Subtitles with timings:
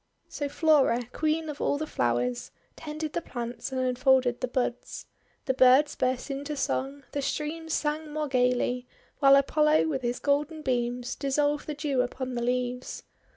[0.27, 5.05] So Flora, Queen of all the Flowers, tended the plants and unfolded the buds.
[5.45, 8.87] The birds burst into song, the streams sang more gayly,
[9.19, 13.03] while Apollo with his golden beams dissolved the Dew upon the leaves.